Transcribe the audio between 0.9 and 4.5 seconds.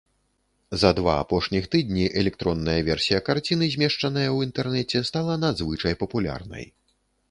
два апошніх тыдні электронная версія карціны, змешчаная ў